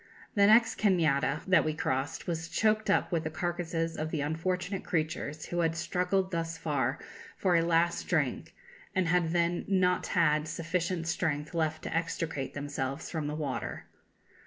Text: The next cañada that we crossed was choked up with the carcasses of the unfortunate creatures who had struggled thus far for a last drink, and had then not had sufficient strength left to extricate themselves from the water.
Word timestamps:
The 0.33 0.47
next 0.47 0.79
cañada 0.79 1.45
that 1.45 1.63
we 1.63 1.75
crossed 1.75 2.25
was 2.25 2.49
choked 2.49 2.89
up 2.89 3.11
with 3.11 3.23
the 3.23 3.29
carcasses 3.29 3.95
of 3.95 4.09
the 4.09 4.21
unfortunate 4.21 4.83
creatures 4.83 5.45
who 5.45 5.59
had 5.59 5.75
struggled 5.75 6.31
thus 6.31 6.57
far 6.57 6.97
for 7.37 7.55
a 7.55 7.61
last 7.61 8.07
drink, 8.07 8.55
and 8.95 9.07
had 9.09 9.29
then 9.29 9.63
not 9.67 10.07
had 10.07 10.47
sufficient 10.47 11.07
strength 11.07 11.53
left 11.53 11.83
to 11.83 11.95
extricate 11.95 12.55
themselves 12.55 13.11
from 13.11 13.27
the 13.27 13.35
water. 13.35 13.85